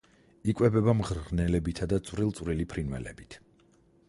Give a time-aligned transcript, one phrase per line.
[0.53, 3.39] იკვებება მღრღნელებითა და წვრილ-წვრილი ფრინველებით.